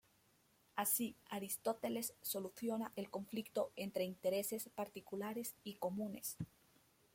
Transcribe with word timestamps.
Así 0.75 1.15
Aristóteles 1.29 2.15
soluciona 2.23 2.91
el 2.95 3.11
conflicto 3.11 3.71
entre 3.75 4.03
intereses 4.03 4.67
particulares 4.73 5.53
y 5.63 5.75
comunes. 5.75 6.37